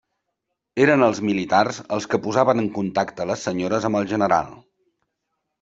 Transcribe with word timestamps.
Eren 0.85 1.07
els 1.07 1.19
militars 1.27 1.77
els 1.97 2.09
que 2.13 2.21
posaven 2.25 2.63
en 2.63 2.71
contacte 2.81 3.29
les 3.33 3.47
senyores 3.49 3.87
amb 3.91 4.01
el 4.01 4.11
general. 4.15 4.51